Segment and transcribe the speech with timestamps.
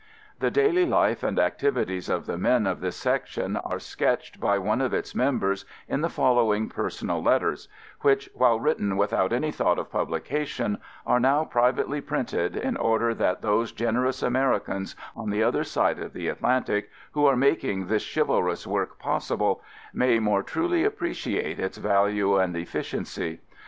[0.39, 4.81] The daily life and activities of the men of this section are sketched by one
[4.81, 7.67] of its members in the following personal let ters,
[7.99, 13.13] which— while written without any thought of publication— are now pri vately printed in order
[13.13, 17.85] that those gener ous Americans on the other side of the Atlantic who are making
[17.85, 19.61] this chivalrous work possible
[19.93, 23.39] may more truly appreciate its value and efficiency.